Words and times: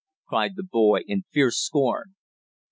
cried 0.27 0.55
the 0.55 0.63
boy 0.63 1.01
in 1.01 1.21
fierce 1.31 1.59
scorn. 1.59 2.15